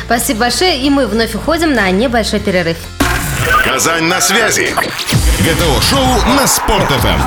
[0.06, 0.80] Спасибо большое.
[0.80, 2.78] И мы вновь уходим на небольшой перерыв.
[3.74, 4.76] Казань на связи.
[5.40, 6.06] ГТО-шоу
[6.36, 7.22] на Спорт.ФМ.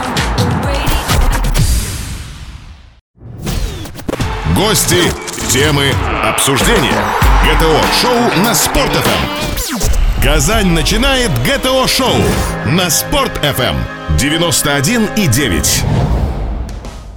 [4.54, 5.10] Гости,
[5.48, 5.90] темы,
[6.22, 7.02] обсуждения.
[7.46, 10.22] ГТО-шоу на Спорт.ФМ.
[10.22, 12.20] Казань начинает ГТО-шоу
[12.66, 13.76] на Спорт.ФМ
[14.18, 16.23] 91,9.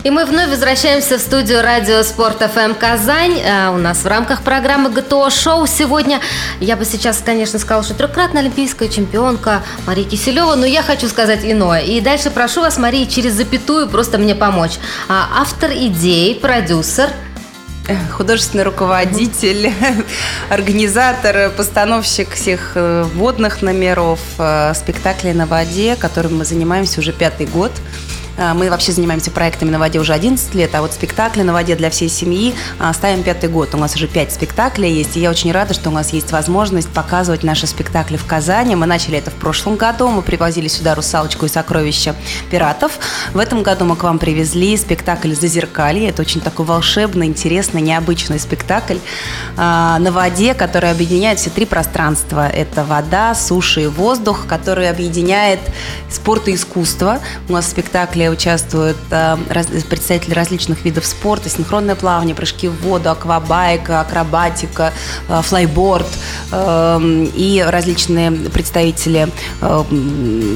[0.03, 3.41] И мы вновь возвращаемся в студию радио Спорт ФМ Казань.
[3.41, 6.21] А у нас в рамках программы ГТО Шоу сегодня,
[6.59, 11.43] я бы сейчас, конечно, сказала, что трехкратная олимпийская чемпионка Мария Киселева, но я хочу сказать
[11.43, 11.81] иное.
[11.81, 14.77] И дальше прошу вас, Мария, через запятую просто мне помочь.
[15.09, 17.09] А, автор идеи, продюсер,
[18.11, 19.73] художественный руководитель,
[20.49, 27.47] организатор, постановщик всех э, водных номеров, э, спектаклей на воде, которым мы занимаемся уже пятый
[27.47, 27.71] год.
[28.37, 31.75] А, мы вообще занимаемся проектами на воде уже 11 лет, а вот спектакли на воде
[31.75, 33.73] для всей семьи а, ставим пятый год.
[33.73, 36.89] У нас уже пять спектаклей есть, и я очень рада, что у нас есть возможность
[36.89, 38.75] показывать наши спектакли в Казани.
[38.75, 42.15] Мы начали это в прошлом году, мы привозили сюда «Русалочку» и «Сокровища
[42.51, 42.99] пиратов».
[43.33, 46.09] В этом году мы к вам привезли спектакль «Зазеркалье».
[46.09, 48.97] Это очень такой волшебный, интересный, необычный спектакль
[49.55, 52.47] а, на воде, который объединяет все три пространства.
[52.47, 55.59] Это вода, суша и воздух, который объединяет
[56.09, 57.19] спорт и искусство.
[57.49, 59.37] У нас в спектакле участвуют э,
[59.89, 64.93] представители различных видов спорта, синхронное плавание, прыжки в воду, аквабайка, акробатика,
[65.27, 66.07] э, флайборд
[66.51, 69.29] э, и различные представители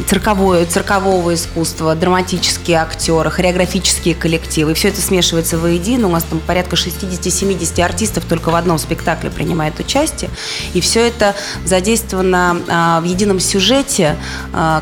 [0.08, 4.74] цирковое, циркового искусства, драматические актеры, хореографические коллективы.
[4.74, 6.08] Все это смешивается воедино.
[6.08, 10.30] У нас там порядка 60-70 артистов только в одном спектакле принимает участие.
[10.74, 14.16] И все это задействовано в едином сюжете,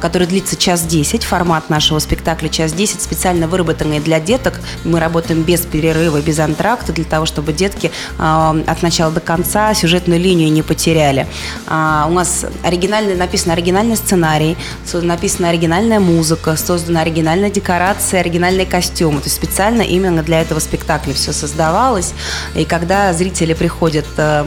[0.01, 4.59] который длится час 10, формат нашего спектакля час 10 специально выработанные для деток.
[4.83, 9.73] Мы работаем без перерыва, без антракта, для того, чтобы детки э, от начала до конца
[9.73, 11.27] сюжетную линию не потеряли.
[11.67, 14.57] А, у нас оригинальный, написан оригинальный сценарий,
[14.93, 19.19] написана оригинальная музыка, создана оригинальная декорация, оригинальные костюмы.
[19.19, 22.13] То есть специально именно для этого спектакля все создавалось.
[22.55, 24.45] И когда зрители приходят э,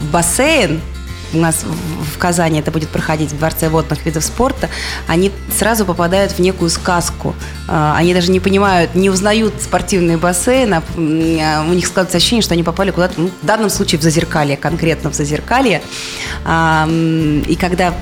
[0.00, 0.80] в бассейн,
[1.32, 4.68] у нас в Казани это будет проходить в Дворце водных видов спорта,
[5.06, 7.34] они сразу попадают в некую сказку.
[7.68, 12.42] А, они даже не понимают, не узнают спортивные бассейны, а, а у них складывается ощущение,
[12.42, 15.82] что они попали куда-то, ну, в данном случае в Зазеркалье, конкретно в Зазеркалье.
[16.42, 17.94] И когда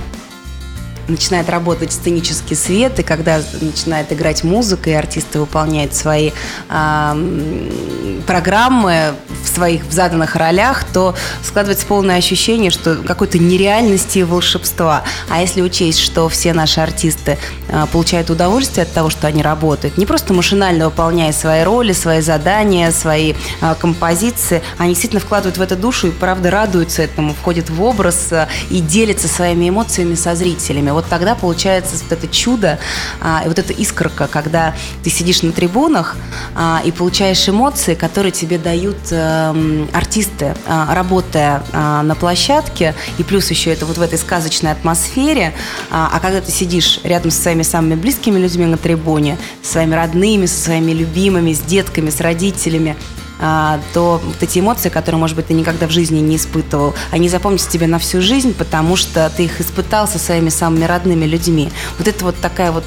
[1.09, 6.31] начинает работать сценический свет, и когда начинает играть музыка, и артисты выполняют свои
[6.69, 15.03] э, программы в своих заданных ролях, то складывается полное ощущение, что какой-то нереальности и волшебства.
[15.29, 19.97] А если учесть, что все наши артисты э, получают удовольствие от того, что они работают,
[19.99, 25.63] не просто машинально выполняя свои роли, свои задания, свои э, композиции, они действительно вкладывают в
[25.63, 30.35] это душу и, правда, радуются этому, входят в образ э, и делятся своими эмоциями со
[30.35, 32.79] зрителями вот тогда получается вот это чудо
[33.21, 36.17] а, и вот эта искорка, когда ты сидишь на трибунах
[36.57, 39.55] а, и получаешь эмоции, которые тебе дают а,
[39.93, 45.55] артисты, а, работая а, на площадке, и плюс еще это вот в этой сказочной атмосфере,
[45.91, 49.95] а, а когда ты сидишь рядом со своими самыми близкими людьми на трибуне, со своими
[49.95, 52.97] родными, со своими любимыми, с детками, с родителями,
[53.39, 57.71] то вот эти эмоции, которые, может быть, ты никогда в жизни не испытывал, они запомнятся
[57.71, 61.71] тебе на всю жизнь, потому что ты их испытал со своими самыми родными людьми.
[61.99, 62.85] Вот это вот такая вот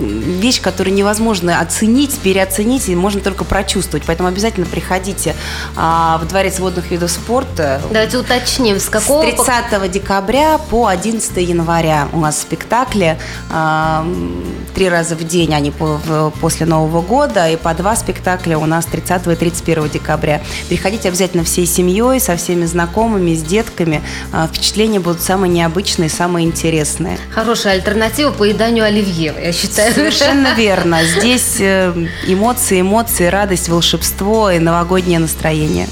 [0.00, 4.04] вещь, которую невозможно оценить, переоценить, и можно только прочувствовать.
[4.06, 5.34] Поэтому обязательно приходите
[5.76, 7.80] а, в Дворец водных видов спорта.
[7.90, 9.22] Давайте уточним, с какого...
[9.22, 13.18] С 30 декабря по 11 января у нас спектакли.
[13.50, 14.06] А,
[14.74, 18.66] три раза в день они по, в, после Нового года, и по два спектакля у
[18.66, 20.40] нас 30 и 31 декабря.
[20.68, 24.02] Приходите обязательно всей семьей, со всеми знакомыми, с детками.
[24.32, 27.18] А, впечатления будут самые необычные, самые интересные.
[27.30, 29.89] Хорошая альтернатива поеданию оливье, я считаю.
[29.94, 31.04] Совершенно верно.
[31.04, 31.92] Здесь э,
[32.26, 35.88] эмоции, эмоции, радость, волшебство и новогоднее настроение.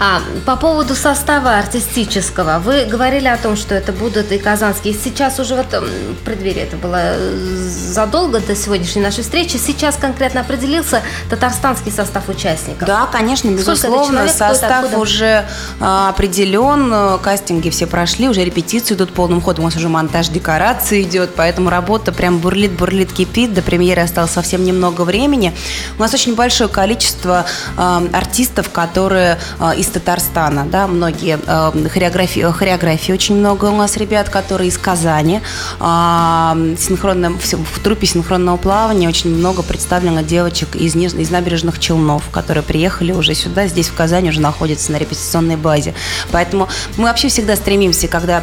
[0.00, 4.94] А, по поводу состава артистического, вы говорили о том, что это будут и казанские.
[4.94, 7.36] Сейчас уже вот в преддверии, это было э,
[7.68, 12.86] задолго до сегодняшней нашей встречи, сейчас конкретно определился татарстанский состав участников.
[12.86, 15.46] Да, конечно, безусловно, человек, состав уже
[15.80, 21.02] а, определен, кастинги все прошли, уже репетиции идут полным ходом, у нас уже монтаж декорации
[21.02, 25.54] идет, поэтому работа прям бурлит, бурлит, кипит, до премьеры осталось совсем немного времени.
[25.98, 27.44] У нас очень большое количество
[27.76, 29.38] а, артистов, которые
[29.76, 35.40] из Татарстана, да, многие а, хореографии, хореографии очень много у нас ребят, которые из Казани,
[35.80, 42.62] а, синхронно, в трупе синхронного плавания очень много представлено девочек из, из набережных Челнов, которые
[42.62, 45.94] приехали уже сюда, здесь в Казани уже находятся на репетиционной базе.
[46.30, 48.42] Поэтому мы вообще всегда стремимся, когда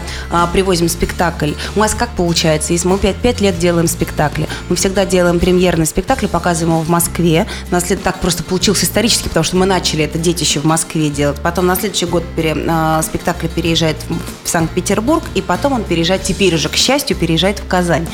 [0.54, 5.06] привозим спектакль, у нас как получается, если мы 5, 5 лет делаем спектакли, мы всегда
[5.06, 9.58] делаем премьерный спектакль, показываем его в Москве, у нас так просто получилось исторически, потому что
[9.58, 11.38] мы начали это детище в Москве, Москве делать.
[11.42, 13.96] Потом на следующий год пере, э, спектакль переезжает
[14.44, 18.08] в Санкт-Петербург, и потом он переезжает, теперь уже, к счастью, переезжает в Казань.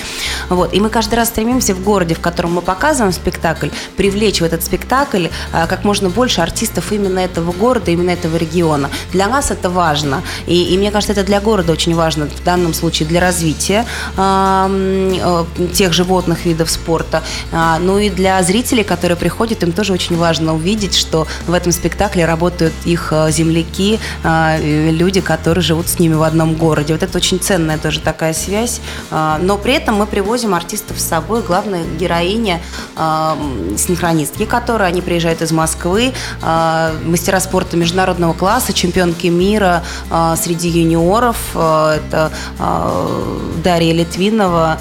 [0.49, 0.73] Вот.
[0.73, 4.63] И мы каждый раз стремимся в городе, в котором мы показываем спектакль, привлечь в этот
[4.63, 8.89] спектакль э, как можно больше артистов именно этого города, именно этого региона.
[9.11, 10.21] Для нас это важно.
[10.47, 13.85] И, и мне кажется, это для города очень важно, в данном случае для развития
[14.17, 17.23] э, э, тех животных видов спорта.
[17.51, 21.71] Э, ну и для зрителей, которые приходят, им тоже очень важно увидеть, что в этом
[21.71, 26.93] спектакле работают их э, земляки, э, люди, которые живут с ними в одном городе.
[26.93, 28.81] Вот это очень ценная тоже такая связь.
[29.11, 31.41] Э, но при этом мы привозим артистов с собой.
[31.41, 32.61] Главная героиня
[33.77, 39.83] синхронистки, которые они приезжают из Москвы, мастера спорта международного класса, чемпионки мира
[40.37, 41.37] среди юниоров.
[41.53, 42.31] Это
[43.63, 44.79] Дарья Литвинова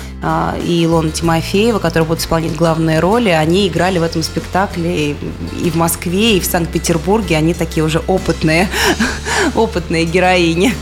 [0.64, 3.30] и Илона Тимофеева, которые будут исполнять главные роли.
[3.30, 7.36] Они играли в этом спектакле и в Москве, и в Санкт-Петербурге.
[7.36, 8.68] Они такие уже опытные,
[9.54, 10.74] опытные героини.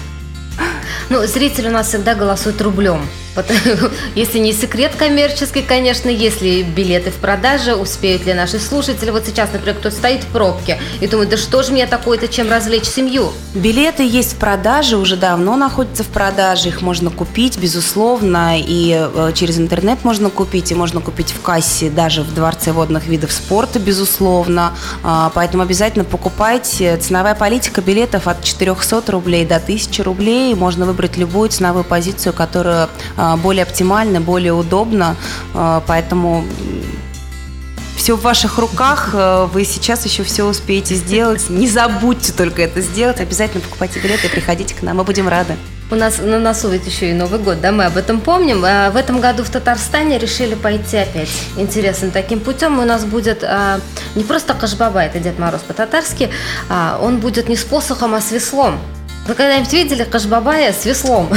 [1.10, 3.06] Ну, зритель у нас всегда голосует рублем.
[4.14, 9.10] Если не секрет коммерческий, конечно, если билеты в продаже, успеют ли наши слушатели.
[9.10, 12.50] Вот сейчас, например, кто стоит в пробке и думает, да что же мне такое-то, чем
[12.50, 13.32] развлечь семью?
[13.54, 19.32] Билеты есть в продаже, уже давно находятся в продаже, их можно купить, безусловно, и э,
[19.34, 23.78] через интернет можно купить, и можно купить в кассе даже в Дворце водных видов спорта,
[23.78, 24.72] безусловно.
[25.02, 26.96] А, поэтому обязательно покупайте.
[26.96, 30.54] Ценовая политика билетов от 400 рублей до 1000 рублей.
[30.54, 35.16] Можно выбрать любую ценовую позицию, которая а, более оптимально, более удобно.
[35.54, 36.44] А, поэтому
[37.96, 41.48] все в ваших руках, а, вы сейчас еще все успеете сделать.
[41.48, 43.20] Не забудьте только это сделать.
[43.20, 45.54] Обязательно покупайте билеты и приходите к нам, мы будем рады.
[45.90, 48.64] У нас на носу ведь еще и Новый год, да, мы об этом помним.
[48.64, 52.78] А в этом году в Татарстане решили пойти опять интересным таким путем.
[52.78, 53.78] У нас будет а,
[54.14, 56.30] не просто Кашбаба, это Дед Мороз по-татарски,
[56.70, 58.80] а он будет не с посохом, а с веслом.
[59.28, 61.28] Вы когда-нибудь видели Кашбабая с веслом?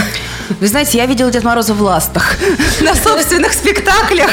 [0.60, 2.36] Вы знаете, я видела Дед Мороза в ластах
[2.82, 4.32] на собственных спектаклях.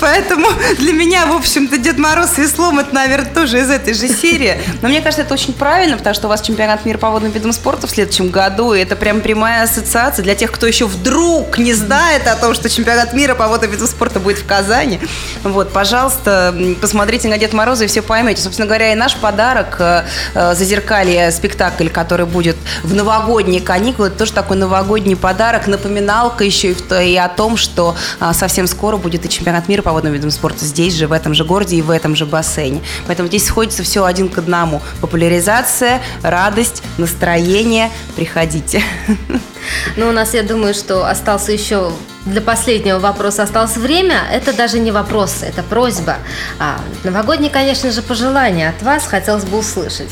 [0.00, 0.48] Поэтому
[0.78, 4.60] для меня, в общем-то, Дед Мороз с веслом, это, наверное, тоже из этой же серии.
[4.82, 7.52] Но мне кажется, это очень правильно, потому что у вас чемпионат мира по водным видам
[7.52, 11.74] спорта в следующем году, и это прям прямая ассоциация для тех, кто еще вдруг не
[11.74, 15.00] знает о том, что чемпионат мира по водным видам спорта будет в Казани.
[15.42, 18.42] Вот, пожалуйста, посмотрите на Дед Мороза и все поймете.
[18.42, 20.04] Собственно говоря, и наш подарок э,
[20.34, 26.44] э, «Зазеркалье» спектакль, который будет в новогодние каникулы, это тоже такой новогодний новогодний подарок, напоминалка
[26.44, 30.12] еще и, и о том, что а, совсем скоро будет и чемпионат мира по водным
[30.12, 32.80] видам спорта здесь же, в этом же городе и в этом же бассейне.
[33.06, 34.80] Поэтому здесь сходится все один к одному.
[35.00, 37.90] Популяризация, радость, настроение.
[38.16, 38.82] Приходите.
[39.96, 41.92] Ну, у нас, я думаю, что остался еще
[42.24, 44.22] для последнего вопроса осталось время.
[44.32, 46.16] Это даже не вопрос, это просьба.
[46.58, 50.10] А новогодние, конечно же, пожелания от вас хотелось бы услышать.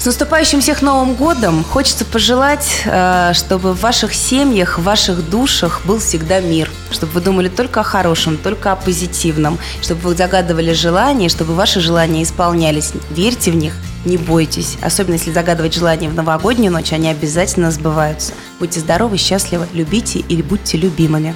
[0.00, 1.62] С наступающим всех Новым годом!
[1.62, 6.70] Хочется пожелать, э, чтобы в ваших семьях, в ваших душах был всегда мир.
[6.90, 9.58] Чтобы вы думали только о хорошем, только о позитивном.
[9.82, 12.92] Чтобы вы загадывали желания, чтобы ваши желания исполнялись.
[13.10, 13.74] Верьте в них,
[14.06, 14.78] не бойтесь.
[14.80, 18.32] Особенно если загадывать желания в новогоднюю ночь, они обязательно сбываются.
[18.58, 21.34] Будьте здоровы, счастливы, любите или будьте любимыми.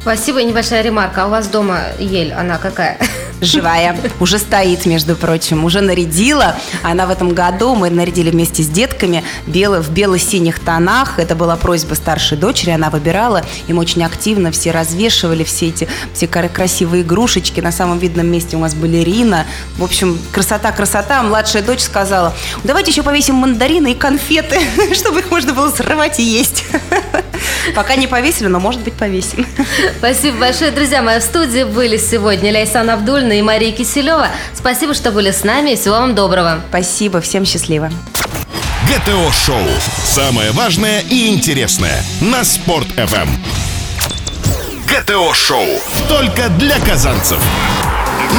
[0.00, 0.42] Спасибо.
[0.42, 1.22] Небольшая ремарка.
[1.22, 2.98] А у вас дома ель, она какая?
[3.40, 3.96] Живая.
[4.20, 5.64] Уже стоит, между прочим.
[5.64, 6.56] Уже нарядила.
[6.82, 11.18] Она в этом году, мы нарядили вместе с детками бело, в бело-синих тонах.
[11.18, 13.44] Это была просьба старшей дочери, она выбирала.
[13.66, 17.60] И мы очень активно все развешивали все эти все красивые игрушечки.
[17.60, 19.46] На самом видном месте у нас балерина.
[19.76, 21.22] В общем, красота, красота.
[21.22, 22.34] Младшая дочь сказала,
[22.64, 24.60] давайте еще повесим мандарины и конфеты,
[24.94, 26.64] чтобы их можно было срывать и есть.
[27.74, 29.46] Пока не повесили, но, может быть, повесим.
[29.98, 31.18] Спасибо большое, друзья мои.
[31.20, 34.28] В студии были сегодня Ляйсан Абдульна и Мария Киселева.
[34.54, 36.60] Спасибо, что были с нами, всего вам доброго.
[36.68, 37.90] Спасибо, всем счастливо.
[38.88, 39.66] ГТО-шоу.
[40.04, 43.28] Самое важное и интересное на Спорт-ФМ.
[44.86, 45.66] ГТО-шоу.
[46.08, 47.38] Только для казанцев.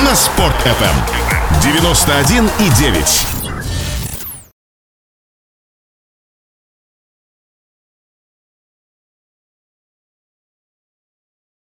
[0.03, 1.21] На Спорт-ФМ.
[1.63, 3.30] 91,9.